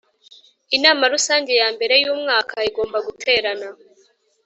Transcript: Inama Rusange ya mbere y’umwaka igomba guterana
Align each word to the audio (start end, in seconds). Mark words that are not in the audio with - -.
Inama 0.77 1.03
Rusange 1.13 1.51
ya 1.61 1.67
mbere 1.75 1.93
y’umwaka 2.03 2.55
igomba 2.69 2.97
guterana 3.07 3.67